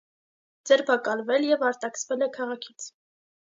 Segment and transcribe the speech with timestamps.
[0.69, 2.93] Ձերբակալվել և արտաքսվել է քաղաքից։